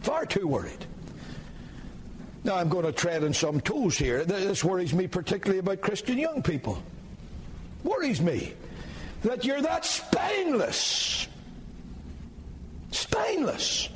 Far 0.02 0.26
too 0.26 0.46
worried. 0.46 0.86
Now, 2.42 2.56
I'm 2.56 2.68
going 2.68 2.86
to 2.86 2.92
tread 2.92 3.22
on 3.22 3.34
some 3.34 3.60
toes 3.60 3.98
here. 3.98 4.24
This 4.24 4.64
worries 4.64 4.94
me 4.94 5.06
particularly 5.06 5.58
about 5.58 5.82
Christian 5.82 6.18
young 6.18 6.42
people. 6.42 6.82
Worries 7.84 8.20
me 8.20 8.54
that 9.22 9.44
you're 9.44 9.60
that 9.60 9.84
spineless. 9.84 11.28
Spineless. 12.90 13.88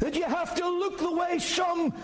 That 0.00 0.14
you 0.14 0.24
have 0.24 0.54
to 0.54 0.68
look 0.68 0.98
the 0.98 1.12
way 1.12 1.38
some 1.38 1.94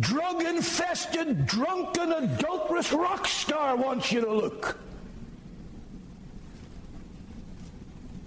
drug 0.00 0.42
infested, 0.42 1.46
drunken, 1.46 2.12
adulterous 2.12 2.92
rock 2.92 3.26
star 3.26 3.76
wants 3.76 4.12
you 4.12 4.20
to 4.20 4.32
look. 4.32 4.78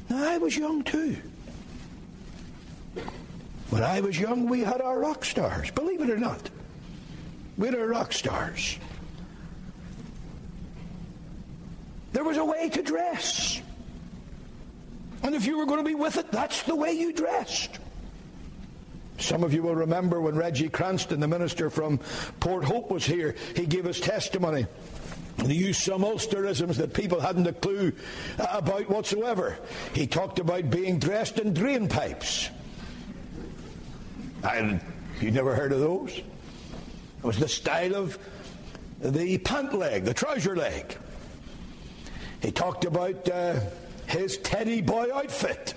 Now, 0.10 0.30
I 0.30 0.38
was 0.38 0.58
young 0.58 0.84
too. 0.84 1.18
When 3.70 3.84
I 3.84 4.02
was 4.02 4.20
young, 4.20 4.48
we 4.48 4.62
had 4.62 4.82
our 4.82 5.00
rock 5.00 5.26
stars, 5.26 5.72
believe 5.72 6.02
it 6.02 6.10
or 6.10 6.18
not. 6.18 6.50
We 7.58 7.68
had 7.68 7.76
our 7.76 7.88
rock 7.88 8.14
stars. 8.14 8.78
There 12.12 12.24
was 12.24 12.38
a 12.38 12.46
way 12.46 12.70
to 12.70 12.84
dress. 12.84 13.62
And 15.24 15.34
if 15.34 15.46
you 15.46 15.58
were 15.58 15.66
going 15.66 15.80
to 15.80 15.84
be 15.84 15.96
with 15.96 16.18
it, 16.18 16.32
that's 16.32 16.62
the 16.64 16.76
way 16.76 16.92
you 16.92 17.14
dressed. 17.14 17.80
Some 19.20 19.44
of 19.44 19.54
you 19.54 19.62
will 19.62 19.76
remember 19.76 20.20
when 20.20 20.36
Reggie 20.36 20.70
Cranston, 20.70 21.20
the 21.20 21.28
minister 21.28 21.70
from 21.70 22.00
Port 22.40 22.64
Hope, 22.64 22.90
was 22.92 23.06
here, 23.06 23.36
he 23.56 23.66
gave 23.66 23.86
his 23.86 24.00
testimony. 24.00 24.66
He 25.46 25.54
used 25.54 25.82
some 25.82 26.04
Ulsterisms 26.04 26.78
that 26.78 26.94
people 26.94 27.20
hadn't 27.20 27.48
a 27.48 27.54
clue 27.54 27.94
about 28.38 28.90
whatsoever. 28.90 29.58
He 29.94 30.08
talked 30.08 30.40
about 30.40 30.70
being 30.70 31.00
dressed 31.00 31.40
in 31.40 31.54
drain 31.54 31.88
pipes. 31.88 32.50
And 34.44 34.82
you 35.22 35.32
never 35.32 35.56
heard 35.56 35.72
of 35.72 35.80
those? 35.80 36.18
It 36.18 37.24
was 37.24 37.40
the 37.40 37.48
style 37.48 37.96
of 37.96 38.18
the 39.00 39.38
pant 39.40 39.74
leg, 39.74 40.06
the 40.06 40.14
trouser 40.14 40.56
leg. 40.56 40.98
He 42.42 42.52
talked 42.52 42.86
about 42.86 43.28
uh, 43.30 43.60
his 44.08 44.38
teddy 44.40 44.82
boy 44.82 45.08
outfit. 45.14 45.74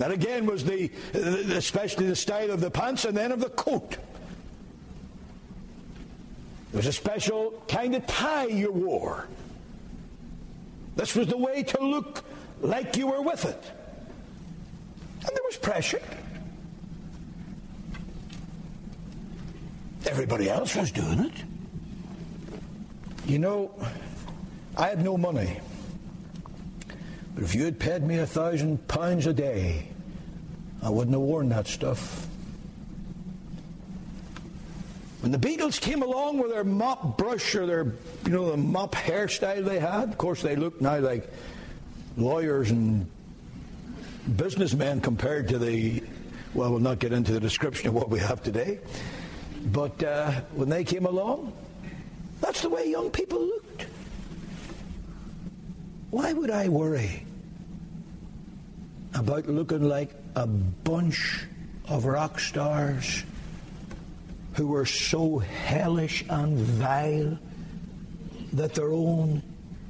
That 0.00 0.12
again 0.12 0.46
was 0.46 0.64
the, 0.64 0.90
especially 1.12 2.06
the 2.06 2.16
style 2.16 2.50
of 2.52 2.62
the 2.62 2.70
pants 2.70 3.04
and 3.04 3.14
then 3.14 3.32
of 3.32 3.40
the 3.40 3.50
coat. 3.50 3.98
There 6.70 6.78
was 6.78 6.86
a 6.86 6.92
special 6.92 7.62
kind 7.68 7.94
of 7.94 8.06
tie 8.06 8.46
you 8.46 8.72
wore. 8.72 9.28
This 10.96 11.14
was 11.14 11.26
the 11.26 11.36
way 11.36 11.62
to 11.64 11.84
look 11.84 12.24
like 12.62 12.96
you 12.96 13.08
were 13.08 13.20
with 13.20 13.44
it. 13.44 13.62
And 15.20 15.36
there 15.36 15.44
was 15.44 15.58
pressure. 15.58 16.00
Everybody 20.06 20.48
else 20.48 20.76
was 20.76 20.90
doing 20.90 21.26
it. 21.26 21.44
You 23.26 23.38
know, 23.38 23.70
I 24.78 24.88
had 24.88 25.04
no 25.04 25.18
money. 25.18 25.60
But 27.34 27.44
if 27.44 27.54
you 27.54 27.66
had 27.66 27.78
paid 27.78 28.02
me 28.02 28.16
a 28.16 28.26
thousand 28.26 28.88
pounds 28.88 29.26
a 29.26 29.34
day, 29.34 29.89
I 30.82 30.88
wouldn't 30.88 31.14
have 31.14 31.20
worn 31.20 31.50
that 31.50 31.66
stuff. 31.66 32.26
When 35.20 35.32
the 35.32 35.38
Beatles 35.38 35.78
came 35.78 36.02
along 36.02 36.38
with 36.38 36.50
their 36.50 36.64
mop 36.64 37.18
brush 37.18 37.54
or 37.54 37.66
their, 37.66 37.84
you 38.24 38.30
know, 38.30 38.50
the 38.50 38.56
mop 38.56 38.94
hairstyle 38.94 39.64
they 39.64 39.78
had, 39.78 40.04
of 40.08 40.16
course 40.16 40.40
they 40.40 40.56
look 40.56 40.80
now 40.80 40.98
like 40.98 41.30
lawyers 42.16 42.70
and 42.70 43.06
businessmen 44.36 45.02
compared 45.02 45.48
to 45.48 45.58
the, 45.58 46.02
well, 46.54 46.70
we'll 46.70 46.80
not 46.80 47.00
get 47.00 47.12
into 47.12 47.32
the 47.32 47.40
description 47.40 47.88
of 47.88 47.94
what 47.94 48.08
we 48.08 48.18
have 48.18 48.42
today. 48.42 48.78
But 49.66 50.02
uh, 50.02 50.30
when 50.54 50.70
they 50.70 50.84
came 50.84 51.04
along, 51.04 51.52
that's 52.40 52.62
the 52.62 52.70
way 52.70 52.88
young 52.88 53.10
people 53.10 53.40
looked. 53.40 53.86
Why 56.10 56.32
would 56.32 56.50
I 56.50 56.70
worry 56.70 57.26
about 59.14 59.46
looking 59.48 59.82
like 59.82 60.10
a 60.36 60.46
bunch 60.46 61.46
of 61.88 62.04
rock 62.04 62.38
stars 62.38 63.24
who 64.54 64.68
were 64.68 64.86
so 64.86 65.38
hellish 65.38 66.24
and 66.28 66.58
vile 66.58 67.38
that 68.52 68.74
their 68.74 68.92
own 68.92 69.42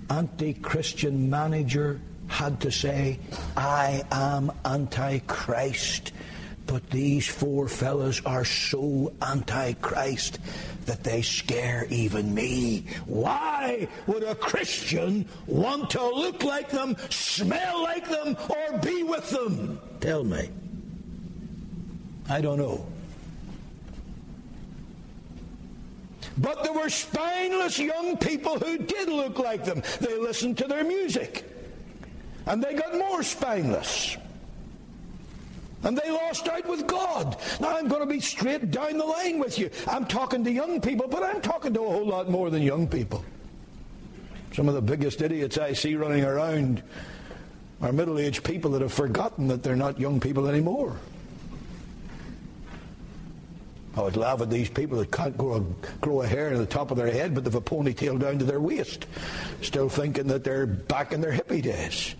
anti 0.09 0.55
Christian 0.55 1.31
manager 1.31 2.00
had 2.28 2.61
to 2.61 2.71
say, 2.71 3.19
I 3.56 4.02
am 4.11 4.52
anti 4.65 5.19
Christ. 5.21 6.13
But 6.71 6.89
these 6.89 7.26
four 7.26 7.67
fellows 7.67 8.23
are 8.25 8.45
so 8.45 9.13
anti 9.21 9.73
Christ 9.73 10.39
that 10.87 11.02
they 11.02 11.21
scare 11.21 11.89
even 11.91 12.33
me. 12.33 12.87
Why 13.06 13.89
would 14.06 14.23
a 14.23 14.37
Christian 14.37 15.26
want 15.49 15.91
to 15.91 16.00
look 16.00 16.45
like 16.45 16.71
them, 16.71 16.97
smell 17.09 17.83
like 17.83 18.09
them, 18.09 18.37
or 18.49 18.78
be 18.78 19.02
with 19.02 19.28
them? 19.30 19.80
Tell 19.99 20.23
me. 20.23 20.49
I 22.28 22.41
don't 22.41 22.59
know. 22.59 22.87
But 26.39 26.63
there 26.63 26.73
were 26.73 26.89
spineless 26.89 27.80
young 27.80 28.17
people 28.17 28.61
who 28.61 28.78
did 28.78 29.09
look 29.09 29.41
like 29.41 29.65
them. 29.65 29.83
They 30.00 30.17
listened 30.17 30.56
to 30.59 30.69
their 30.69 30.85
music. 30.85 31.45
And 32.47 32.63
they 32.63 32.75
got 32.75 32.97
more 32.97 33.25
spineless. 33.25 34.17
And 35.82 35.97
they 35.97 36.10
lost 36.10 36.47
out 36.49 36.66
with 36.69 36.86
God. 36.86 37.36
Now 37.58 37.76
I'm 37.76 37.88
going 37.88 38.02
to 38.02 38.06
be 38.06 38.21
straight 38.21 38.71
down 38.71 38.99
the 38.99 39.04
line 39.04 39.38
with 39.38 39.58
you. 39.58 39.71
I'm 39.86 40.04
talking 40.04 40.45
to 40.45 40.50
young 40.50 40.80
people, 40.80 41.08
but 41.08 41.23
I'm 41.23 41.40
talking 41.40 41.73
to 41.75 41.80
a 41.80 41.90
whole 41.90 42.06
lot 42.06 42.28
more 42.28 42.50
than 42.50 42.62
young 42.62 42.86
people. 42.86 43.25
Some 44.52 44.69
of 44.69 44.75
the 44.75 44.82
biggest 44.82 45.23
idiots 45.23 45.58
I 45.58 45.73
see 45.73 45.95
running 45.95 46.25
around 46.25 46.82
are 47.80 47.93
middle 47.93 48.19
aged 48.19 48.45
people 48.45 48.73
that 48.73 48.82
have 48.82 48.93
forgotten 48.93 49.49
that 49.49 49.62
they're 49.62 49.76
not 49.76 49.99
young 49.99 50.21
people 50.21 50.49
anymore. 50.49 50.97
I 53.97 54.02
would 54.02 54.16
laugh 54.16 54.40
at 54.40 54.50
these 54.50 54.69
people 54.69 54.99
that 54.99 55.10
can't 55.10 55.36
grow 55.36 55.56
a, 55.56 55.60
grow 56.00 56.23
a 56.23 56.26
hair 56.26 56.49
on 56.49 56.58
the 56.58 56.66
top 56.66 56.90
of 56.90 56.97
their 56.97 57.10
head, 57.10 57.34
but 57.34 57.45
they've 57.45 57.54
a 57.54 57.60
ponytail 57.60 58.21
down 58.21 58.38
to 58.38 58.45
their 58.45 58.60
waist, 58.60 59.06
still 59.62 59.88
thinking 59.88 60.28
that 60.28 60.45
they're 60.45 60.66
back 60.66 61.12
in 61.12 61.21
their 61.21 61.32
hippie 61.32 61.62
days. 61.62 62.14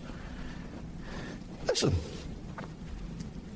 Listen, 1.67 1.95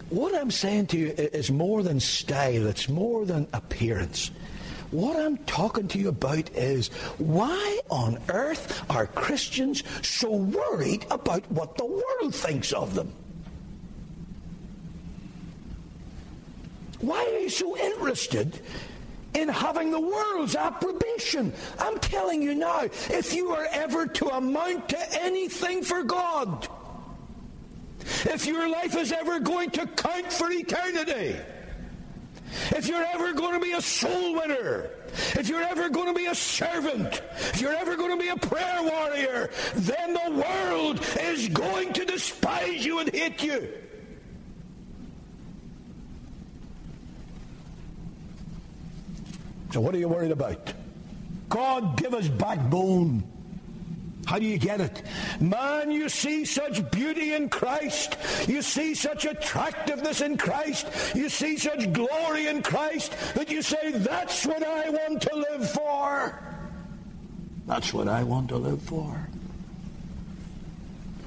what 0.10 0.36
I'm 0.36 0.52
saying 0.52 0.88
to 0.88 0.98
you 0.98 1.08
is 1.18 1.52
more 1.52 1.84
than 1.84 2.00
style, 2.00 2.68
it's 2.68 2.90
more 2.90 3.26
than 3.26 3.48
appearance. 3.54 4.32
What 4.92 5.18
I'm 5.18 5.38
talking 5.40 5.88
to 5.90 6.00
you 6.00 6.10
about 6.10 6.50
is 6.52 6.88
why 7.18 7.80
on 7.90 8.20
earth 8.30 8.86
are 8.90 9.08
Christians 9.08 9.84
so 10.04 10.32
worried 10.32 11.06
about 11.10 11.50
what 11.52 11.78
the 11.78 11.86
world 11.86 12.36
thinks 12.36 12.72
of 12.72 12.94
them? 12.94 13.12
Why 17.00 17.18
are 17.26 17.40
you 17.40 17.50
so 17.50 17.78
interested 17.78 18.60
in 19.34 19.50
having 19.50 19.92
the 19.92 20.00
world's 20.00 20.56
approbation? 20.56 21.52
I'm 21.80 22.00
telling 22.00 22.42
you 22.42 22.56
now, 22.56 22.84
if 22.84 23.34
you 23.34 23.50
are 23.50 23.68
ever 23.72 24.08
to 24.08 24.28
amount 24.30 24.90
to 24.90 25.24
anything 25.24 25.84
for 25.84 26.04
God, 26.04 26.68
if 28.36 28.46
your 28.46 28.68
life 28.68 28.98
is 28.98 29.14
ever 29.14 29.40
going 29.40 29.70
to 29.72 29.88
count 29.88 30.32
for 30.32 30.52
eternity, 30.52 31.38
if 32.72 32.86
you're 32.86 33.06
ever 33.06 33.32
going 33.32 33.54
to 33.54 33.62
be 33.62 33.72
a 33.72 33.82
soul 33.82 34.34
winner, 34.36 34.90
if 35.36 35.48
you're 35.48 35.64
ever 35.64 35.88
going 35.88 36.08
to 36.08 36.14
be 36.14 36.26
a 36.26 36.36
servant, 36.36 37.22
if 37.38 37.62
you're 37.62 37.74
ever 37.74 37.96
going 37.96 38.12
to 38.12 38.22
be 38.22 38.28
a 38.28 38.36
prayer 38.36 38.84
warrior, 38.84 39.50
then 39.76 40.14
the 40.14 40.32
world 40.32 41.00
is 41.22 41.48
going 41.48 41.94
to 41.94 42.04
despise 42.04 42.86
you 42.86 43.00
and 43.00 43.10
hate 43.16 43.42
you. 43.42 43.70
So 49.72 49.80
what 49.80 49.96
are 49.96 49.98
you 49.98 50.10
worried 50.10 50.32
about? 50.32 50.74
God 51.48 51.96
give 51.96 52.14
us 52.14 52.28
backbone. 52.28 53.24
How 54.26 54.40
do 54.40 54.46
you 54.46 54.58
get 54.58 54.82
it? 54.82 55.04
Man, 55.40 55.92
you 55.92 56.10
see 56.10 56.46
such 56.46 56.90
beauty 56.92 57.34
in 57.34 57.48
Christ. 57.48 58.18
You 58.48 58.62
see 58.62 58.96
such 58.96 59.26
attractiveness 59.26 60.22
in 60.22 60.38
Christ. 60.38 60.88
You 61.16 61.30
see 61.30 61.58
such 61.58 61.94
glory 61.94 62.48
in 62.48 62.64
Christ 62.64 63.14
that 63.36 63.50
you 63.52 63.62
say, 63.62 63.92
that's 63.92 64.46
what 64.46 64.64
I 64.64 64.90
want 64.90 65.22
to 65.22 65.36
live 65.36 65.70
for. 65.70 66.40
That's 67.68 67.94
what 67.94 68.08
I 68.08 68.24
want 68.24 68.50
to 68.50 68.58
live 68.58 68.82
for. 68.82 69.28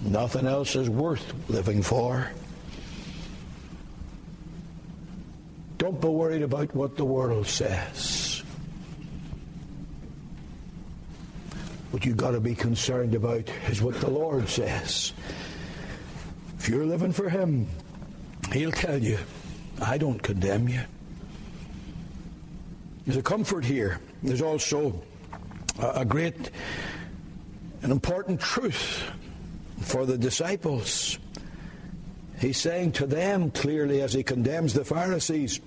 Nothing 0.00 0.46
else 0.46 0.76
is 0.76 0.90
worth 0.90 1.32
living 1.48 1.82
for. 1.82 2.30
Don't 5.78 6.00
be 6.00 6.08
worried 6.08 6.42
about 6.42 6.74
what 6.74 6.96
the 6.96 7.04
world 7.04 7.46
says. 7.46 8.27
What 11.90 12.04
you've 12.04 12.16
got 12.16 12.32
to 12.32 12.40
be 12.40 12.54
concerned 12.54 13.14
about 13.14 13.50
is 13.68 13.80
what 13.80 13.94
the 14.00 14.10
Lord 14.10 14.48
says. 14.48 15.12
If 16.58 16.68
you're 16.68 16.84
living 16.84 17.12
for 17.12 17.28
Him, 17.28 17.66
He'll 18.52 18.72
tell 18.72 18.98
you, 18.98 19.18
I 19.80 19.98
don't 19.98 20.22
condemn 20.22 20.68
you. 20.68 20.80
There's 23.04 23.16
a 23.16 23.22
comfort 23.22 23.64
here. 23.64 24.00
There's 24.22 24.42
also 24.42 25.02
a, 25.78 26.04
great 26.04 26.50
and 27.82 27.92
important 27.92 28.40
truth 28.40 29.02
for 29.80 30.04
the 30.04 30.18
disciples. 30.18 31.18
He's 32.38 32.58
saying 32.58 32.92
to 32.92 33.06
them 33.06 33.50
clearly 33.50 34.02
as 34.02 34.12
he 34.12 34.22
condemns 34.22 34.74
the 34.74 34.84
Pharisees 34.84 35.60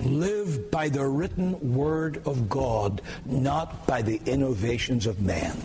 live 0.00 0.70
by 0.70 0.88
the 0.88 1.04
written 1.04 1.74
word 1.74 2.22
of 2.26 2.48
God, 2.48 3.00
not 3.24 3.86
by 3.86 4.02
the 4.02 4.20
innovations 4.26 5.06
of 5.06 5.20
man. 5.20 5.56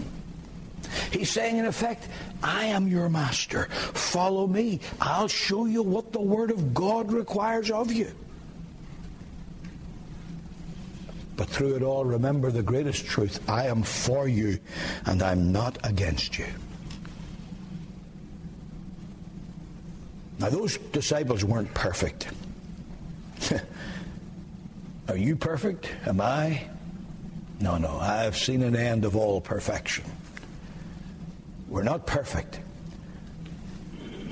He's 1.12 1.30
saying, 1.30 1.58
in 1.58 1.66
effect, 1.66 2.08
I 2.42 2.66
am 2.66 2.88
your 2.88 3.10
master. 3.10 3.66
Follow 3.66 4.48
me. 4.48 4.80
I'll 5.02 5.28
show 5.28 5.66
you 5.66 5.84
what 5.84 6.14
the 6.14 6.22
Word 6.22 6.52
of 6.52 6.74
God 6.74 7.12
requires 7.12 7.70
of 7.70 7.92
you. 7.92 8.12
But 11.36 11.50
through 11.50 11.76
it 11.76 11.84
all, 11.84 12.06
remember 12.06 12.52
the 12.52 12.64
greatest 12.64 13.06
truth 13.06 13.40
I 13.50 13.68
am 13.68 13.84
for 13.84 14.28
you 14.28 14.60
and 15.06 15.22
I'm 15.24 15.52
not 15.52 15.78
against 15.84 16.38
you. 16.38 16.48
Now, 20.40 20.50
those 20.50 20.78
disciples 20.78 21.44
weren't 21.44 21.74
perfect. 21.74 22.30
Are 25.10 25.18
you 25.18 25.36
perfect? 25.36 25.90
Am 26.06 26.22
I? 26.22 26.68
No, 27.60 27.80
no. 27.80 27.98
I've 27.98 28.38
seen 28.38 28.62
an 28.62 28.76
end 28.76 29.06
of 29.06 29.16
all 29.16 29.42
perfection. 29.42 30.06
We're 31.68 31.82
not 31.82 32.06
perfect, 32.06 32.60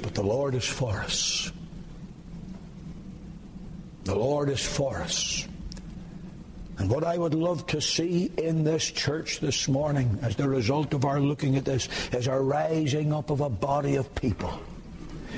but 0.03 0.13
the 0.13 0.21
Lord 0.21 0.53
is 0.53 0.65
for 0.65 0.99
us. 0.99 1.51
The 4.03 4.13
Lord 4.13 4.49
is 4.49 4.63
for 4.63 4.97
us. 4.97 5.47
And 6.77 6.91
what 6.91 7.03
I 7.03 7.17
would 7.17 7.33
love 7.33 7.65
to 7.67 7.81
see 7.81 8.31
in 8.37 8.63
this 8.63 8.85
church 8.85 9.39
this 9.39 9.67
morning, 9.67 10.19
as 10.21 10.35
the 10.35 10.47
result 10.47 10.93
of 10.93 11.05
our 11.05 11.19
looking 11.19 11.55
at 11.55 11.65
this, 11.65 11.89
is 12.11 12.27
a 12.27 12.39
rising 12.39 13.11
up 13.11 13.31
of 13.31 13.41
a 13.41 13.49
body 13.49 13.95
of 13.95 14.13
people 14.13 14.61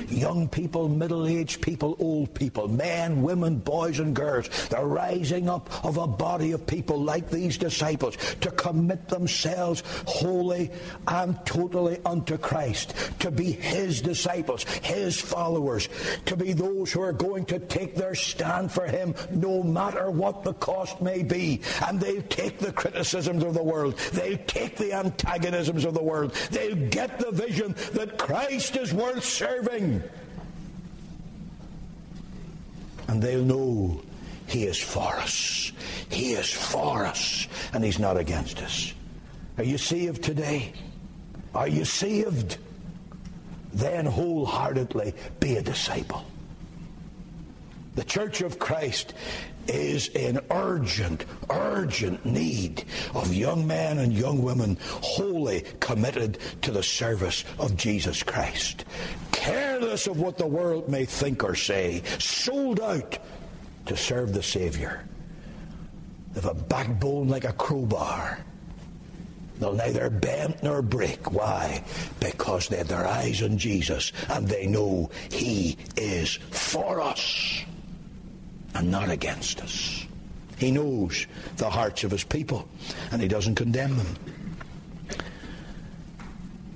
young 0.08 0.48
people, 0.48 0.88
middle 0.88 1.26
aged 1.26 1.60
people, 1.60 1.96
old 1.98 2.34
people, 2.34 2.68
men, 2.68 3.22
women, 3.22 3.58
boys, 3.58 3.98
and 3.98 4.14
girls, 4.14 4.48
the 4.68 4.80
rising 4.80 5.48
up 5.48 5.84
of 5.84 5.96
a 5.96 6.06
body 6.06 6.52
of 6.52 6.66
people 6.66 7.00
like 7.00 7.30
these 7.30 7.58
disciples 7.58 8.16
to 8.40 8.50
commit 8.50 9.08
themselves 9.08 9.82
wholly 10.06 10.70
and 11.08 11.44
totally 11.46 11.98
unto 12.04 12.38
Christ, 12.38 12.94
to 13.20 13.30
be 13.30 13.52
His 13.52 14.00
disciples, 14.00 14.64
His 14.82 15.20
followers, 15.20 15.88
to 16.26 16.36
be 16.36 16.52
those 16.52 16.92
who 16.92 17.02
are 17.02 17.12
going 17.12 17.44
to 17.46 17.58
take 17.58 17.94
their 17.94 18.14
stand 18.14 18.72
for 18.72 18.86
Him 18.86 19.14
no 19.30 19.62
matter 19.62 20.10
what 20.10 20.42
the 20.42 20.54
cost 20.54 21.00
may 21.00 21.22
be. 21.22 21.60
And 21.86 22.00
they'll 22.00 22.22
take 22.22 22.58
the 22.58 22.72
criticisms 22.72 23.44
of 23.44 23.54
the 23.54 23.62
world, 23.62 23.96
they'll 24.12 24.38
take 24.46 24.76
the 24.76 24.92
antagonisms 24.92 25.84
of 25.84 25.94
the 25.94 26.02
world, 26.02 26.32
they'll 26.50 26.88
get 26.88 27.18
the 27.18 27.30
vision 27.30 27.74
that 27.92 28.18
Christ 28.18 28.76
is 28.76 28.92
worth 28.92 29.24
serving 29.24 29.89
and 33.08 33.22
they'll 33.22 33.44
know 33.44 34.00
He 34.46 34.64
is 34.64 34.78
for 34.78 35.16
us. 35.16 35.72
He 36.08 36.32
is 36.32 36.50
for 36.52 37.06
us, 37.06 37.48
and 37.72 37.84
He's 37.84 37.98
not 37.98 38.16
against 38.16 38.62
us. 38.62 38.94
Are 39.58 39.64
you 39.64 39.78
saved 39.78 40.22
today? 40.22 40.72
Are 41.54 41.68
you 41.68 41.84
saved? 41.84 42.58
Then 43.72 44.06
wholeheartedly 44.06 45.14
be 45.38 45.56
a 45.56 45.62
disciple. 45.62 46.24
The 47.96 48.04
Church 48.04 48.40
of 48.40 48.58
Christ 48.58 49.14
is 49.70 50.08
in 50.08 50.40
urgent, 50.50 51.24
urgent 51.48 52.24
need 52.26 52.84
of 53.14 53.32
young 53.32 53.66
men 53.66 53.98
and 53.98 54.12
young 54.12 54.42
women 54.42 54.76
wholly 54.82 55.64
committed 55.78 56.38
to 56.62 56.70
the 56.70 56.82
service 56.82 57.44
of 57.58 57.76
Jesus 57.76 58.22
Christ. 58.22 58.84
Careless 59.32 60.06
of 60.06 60.18
what 60.18 60.38
the 60.38 60.46
world 60.46 60.88
may 60.88 61.04
think 61.04 61.44
or 61.44 61.54
say, 61.54 62.02
sold 62.18 62.80
out 62.80 63.18
to 63.86 63.96
serve 63.96 64.32
the 64.32 64.42
Savior. 64.42 65.04
They've 66.32 66.44
a 66.44 66.54
backbone 66.54 67.28
like 67.28 67.44
a 67.44 67.52
crowbar. 67.52 68.38
They'll 69.58 69.74
neither 69.74 70.08
bend 70.08 70.56
nor 70.62 70.80
break. 70.80 71.32
Why? 71.32 71.84
Because 72.18 72.68
they 72.68 72.78
have 72.78 72.88
their 72.88 73.06
eyes 73.06 73.42
on 73.42 73.58
Jesus 73.58 74.12
and 74.30 74.48
they 74.48 74.66
know 74.66 75.10
He 75.30 75.76
is 75.96 76.36
for 76.50 77.00
us 77.00 77.64
and 78.74 78.90
not 78.90 79.10
against 79.10 79.60
us. 79.60 80.06
He 80.58 80.70
knows 80.70 81.26
the 81.56 81.70
hearts 81.70 82.04
of 82.04 82.10
His 82.10 82.24
people 82.24 82.68
and 83.12 83.20
He 83.20 83.28
doesn't 83.28 83.54
condemn 83.54 83.96
them. 83.96 84.16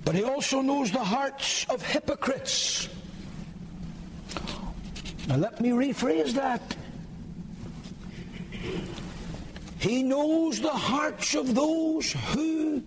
But 0.04 0.14
He 0.14 0.24
also 0.24 0.60
knows 0.60 0.90
the 0.90 1.04
hearts 1.04 1.66
of 1.68 1.82
hypocrites. 1.82 2.88
Now 5.28 5.36
let 5.36 5.60
me 5.60 5.70
rephrase 5.70 6.32
that. 6.34 6.76
He 9.78 10.02
knows 10.02 10.60
the 10.60 10.70
hearts 10.70 11.34
of 11.34 11.54
those 11.54 12.12
who 12.12 12.82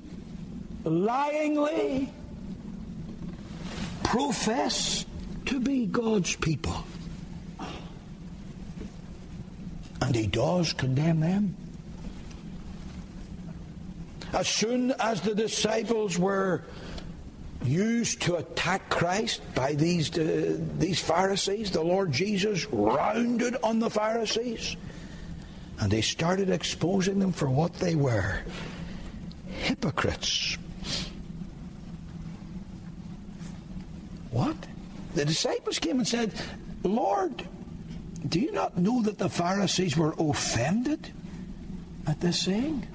lyingly 0.83 2.09
profess 4.03 5.05
to 5.45 5.59
be 5.59 5.85
God's 5.85 6.35
people. 6.37 6.83
And 10.01 10.15
he 10.15 10.27
does 10.27 10.73
condemn 10.73 11.19
them. 11.19 11.55
As 14.33 14.47
soon 14.47 14.91
as 14.99 15.21
the 15.21 15.33
disciples 15.33 16.19
were 16.19 16.63
used 17.63 18.21
to 18.23 18.35
attack 18.35 18.89
Christ 18.89 19.41
by 19.55 19.73
these, 19.73 20.15
uh, 20.17 20.57
these 20.77 20.99
Pharisees, 20.99 21.71
the 21.71 21.81
Lord 21.81 22.11
Jesus 22.11 22.65
rounded 22.67 23.57
on 23.63 23.79
the 23.79 23.89
Pharisees 23.89 24.75
and 25.79 25.91
they 25.91 26.01
started 26.01 26.49
exposing 26.49 27.19
them 27.19 27.31
for 27.31 27.49
what 27.49 27.73
they 27.75 27.95
were 27.95 28.39
hypocrites. 29.47 30.57
What? 34.31 34.55
The 35.15 35.25
disciples 35.25 35.79
came 35.79 35.99
and 35.99 36.07
said, 36.07 36.31
Lord, 36.83 37.43
do 38.27 38.39
you 38.39 38.51
not 38.51 38.77
know 38.77 39.01
that 39.03 39.17
the 39.17 39.29
Pharisees 39.29 39.95
were 39.95 40.13
offended 40.17 41.11
at 42.05 42.19
this 42.19 42.41
saying? 42.41 42.85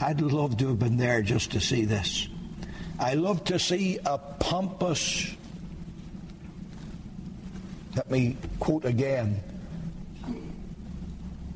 I'd 0.00 0.20
love 0.20 0.56
to 0.58 0.68
have 0.68 0.78
been 0.78 0.96
there 0.96 1.22
just 1.22 1.52
to 1.52 1.60
see 1.60 1.84
this. 1.84 2.28
I 2.98 3.14
love 3.14 3.44
to 3.44 3.58
see 3.58 3.98
a 4.04 4.18
pompous, 4.18 5.34
let 7.96 8.10
me 8.10 8.36
quote 8.58 8.84
again, 8.84 9.42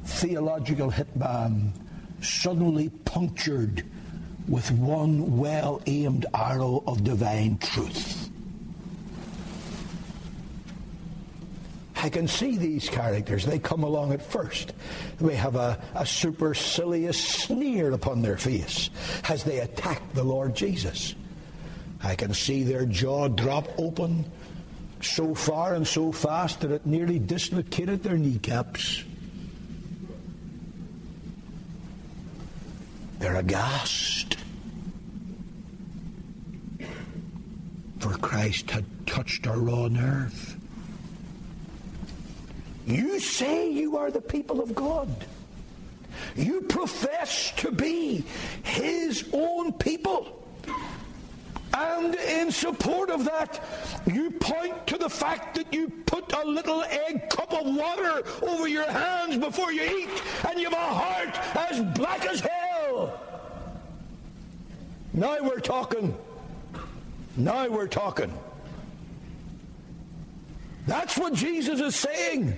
theological 0.05 0.91
hitman 0.91 1.71
suddenly 2.21 2.89
punctured 3.05 3.85
with 4.49 4.71
one 4.73 5.39
well 5.39 5.83
aimed 5.87 6.27
arrow 6.35 6.83
of 6.87 7.05
divine 7.05 7.59
truth. 7.59 8.14
I 12.05 12.11
can 12.11 12.29
see 12.29 12.59
these 12.59 12.91
characters. 12.91 13.47
They 13.47 13.59
come 13.59 13.83
along 13.83 14.13
at 14.13 14.21
first. 14.21 14.75
They 15.23 15.37
have 15.37 15.57
a, 15.57 15.83
a 15.95 16.05
supercilious 16.05 17.17
sneer 17.17 17.93
upon 17.93 18.21
their 18.21 18.37
face 18.37 18.91
as 19.31 19.43
they 19.43 19.61
attack 19.61 20.03
the 20.13 20.23
Lord 20.23 20.55
Jesus. 20.55 21.15
I 22.03 22.15
can 22.15 22.35
see 22.35 22.63
their 22.63 22.85
jaw 22.85 23.29
drop 23.29 23.69
open 23.79 24.31
so 25.01 25.35
far 25.35 25.77
and 25.77 25.89
so 25.89 26.13
fast 26.13 26.61
that 26.61 26.73
it 26.73 26.85
nearly 26.85 27.19
dislocated 27.19 28.03
their 28.03 28.19
kneecaps. 28.19 29.03
They're 33.19 33.37
aghast. 33.37 34.37
For 37.99 38.13
Christ 38.19 38.71
had 38.73 38.85
touched 39.07 39.47
a 39.47 39.53
raw 39.53 39.89
nerve. 39.89 40.59
You 42.87 43.19
say 43.19 43.71
you 43.71 43.97
are 43.97 44.11
the 44.11 44.21
people 44.21 44.61
of 44.61 44.75
God. 44.75 45.09
You 46.37 46.63
profess 46.63 47.53
to 47.57 47.71
be 47.71 48.25
His 48.63 49.29
own 49.33 49.73
people. 49.73 50.41
And 51.77 52.15
in 52.15 52.53
support 52.53 53.11
of 53.11 53.25
that, 53.25 53.61
you 54.07 54.31
point 54.31 54.87
to 54.87 54.97
the 54.97 55.09
fact 55.09 55.57
that 55.57 55.73
you 55.75 55.89
put 56.07 56.33
a 56.33 56.47
little 56.47 56.83
egg 56.85 57.29
cup 57.31 57.53
of 57.53 57.75
water 57.75 58.23
over 58.43 58.69
your 58.69 58.89
hands 58.89 59.39
before 59.39 59.73
you 59.73 59.83
eat, 59.83 60.09
and 60.49 60.61
you 60.61 60.71
have 60.71 60.73
a 60.73 60.95
heart 60.95 61.57
as 61.71 61.81
black 61.97 62.25
as 62.27 62.41
hell. 62.41 63.21
Now 65.13 65.37
we're 65.43 65.61
talking. 65.61 66.17
Now 67.37 67.69
we're 67.69 67.89
talking. 67.89 68.33
That's 70.87 71.19
what 71.19 71.35
Jesus 71.35 71.81
is 71.81 71.97
saying. 71.97 72.55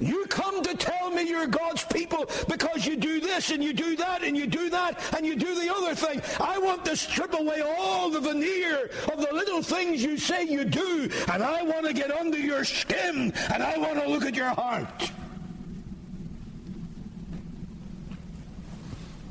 You 0.00 0.24
come 0.26 0.62
to 0.62 0.74
tell 0.74 1.10
me 1.10 1.28
you're 1.28 1.46
God's 1.46 1.84
people 1.84 2.24
because 2.48 2.86
you 2.86 2.96
do 2.96 3.20
this 3.20 3.50
and 3.50 3.62
you 3.62 3.74
do 3.74 3.96
that 3.96 4.24
and 4.24 4.34
you 4.34 4.46
do 4.46 4.70
that 4.70 4.98
and 5.14 5.26
you 5.26 5.36
do 5.36 5.54
the 5.54 5.72
other 5.72 5.94
thing. 5.94 6.22
I 6.40 6.58
want 6.58 6.86
to 6.86 6.96
strip 6.96 7.38
away 7.38 7.60
all 7.60 8.10
the 8.10 8.20
veneer 8.20 8.90
of 9.12 9.20
the 9.20 9.32
little 9.32 9.62
things 9.62 10.02
you 10.02 10.16
say 10.16 10.44
you 10.44 10.64
do 10.64 11.10
and 11.30 11.42
I 11.42 11.62
want 11.62 11.86
to 11.86 11.92
get 11.92 12.10
under 12.10 12.38
your 12.38 12.64
skin 12.64 13.32
and 13.52 13.62
I 13.62 13.76
want 13.76 14.02
to 14.02 14.08
look 14.08 14.24
at 14.24 14.34
your 14.34 14.48
heart. 14.48 15.10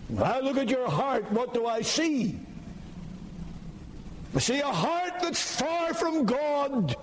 When 0.09 0.23
I 0.23 0.39
look 0.39 0.57
at 0.57 0.69
your 0.69 0.89
heart, 0.89 1.31
what 1.31 1.53
do 1.53 1.65
I 1.65 1.81
see? 1.81 2.39
I 4.35 4.39
see 4.39 4.59
a 4.59 4.67
heart 4.67 5.13
that's 5.21 5.59
far 5.59 5.95
from 5.95 6.25
God. 6.25 6.95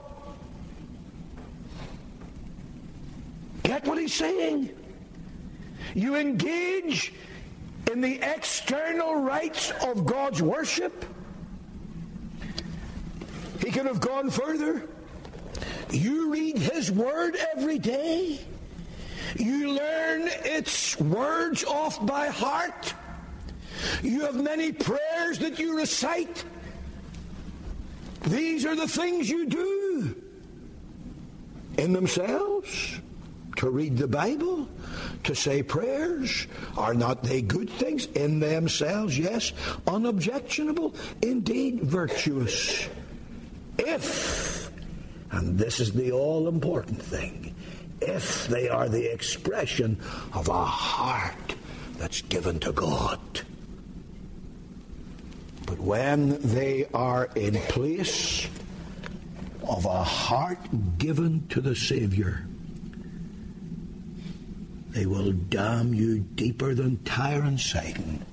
Get 3.66 3.84
what 3.84 3.98
he's 3.98 4.14
saying? 4.14 4.70
You 5.92 6.14
engage 6.14 7.12
in 7.90 8.00
the 8.00 8.20
external 8.22 9.16
rites 9.16 9.72
of 9.82 10.06
God's 10.06 10.40
worship. 10.40 11.04
He 13.60 13.72
could 13.72 13.86
have 13.86 13.98
gone 13.98 14.30
further. 14.30 14.88
You 15.90 16.32
read 16.32 16.58
His 16.58 16.92
Word 16.92 17.36
every 17.56 17.80
day. 17.80 18.38
You 19.36 19.72
learn 19.72 20.28
its 20.44 20.96
words 21.00 21.64
off 21.64 22.06
by 22.06 22.28
heart. 22.28 22.94
You 24.00 24.20
have 24.20 24.36
many 24.36 24.70
prayers 24.70 25.40
that 25.40 25.58
you 25.58 25.76
recite. 25.76 26.44
These 28.28 28.64
are 28.64 28.76
the 28.76 28.86
things 28.86 29.28
you 29.28 29.46
do 29.46 30.22
in 31.78 31.92
themselves. 31.92 33.00
To 33.56 33.70
read 33.70 33.96
the 33.96 34.06
Bible, 34.06 34.68
to 35.24 35.34
say 35.34 35.62
prayers, 35.62 36.46
are 36.76 36.92
not 36.92 37.22
they 37.22 37.40
good 37.40 37.70
things 37.70 38.06
in 38.06 38.38
themselves? 38.38 39.18
Yes, 39.18 39.52
unobjectionable, 39.86 40.94
indeed 41.22 41.80
virtuous. 41.80 42.86
If, 43.78 44.70
and 45.30 45.58
this 45.58 45.80
is 45.80 45.92
the 45.92 46.12
all 46.12 46.48
important 46.48 47.00
thing, 47.00 47.54
if 48.02 48.46
they 48.48 48.68
are 48.68 48.90
the 48.90 49.10
expression 49.10 49.98
of 50.34 50.48
a 50.48 50.64
heart 50.64 51.54
that's 51.96 52.20
given 52.22 52.60
to 52.60 52.72
God. 52.72 53.20
But 55.66 55.78
when 55.78 56.38
they 56.42 56.86
are 56.92 57.30
in 57.34 57.54
place 57.54 58.48
of 59.66 59.86
a 59.86 60.04
heart 60.04 60.58
given 60.98 61.48
to 61.48 61.62
the 61.62 61.74
Savior, 61.74 62.46
they 64.96 65.04
will 65.04 65.30
damn 65.30 65.92
you 65.92 66.20
deeper 66.20 66.72
than 66.74 66.96
Tyre 67.04 67.42
and 67.42 67.60
Sidon 67.60 68.24